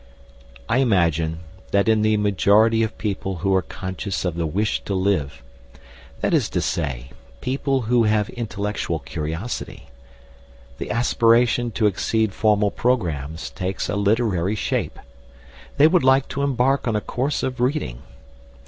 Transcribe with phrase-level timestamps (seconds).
[0.67, 4.95] I imagine that in the majority of people who are conscious of the wish to
[4.95, 5.43] live
[6.21, 9.89] that is to say, people who have intellectual curiosity
[10.79, 14.97] the aspiration to exceed formal programmes takes a literary shape.
[15.77, 18.01] They would like to embark on a course of reading.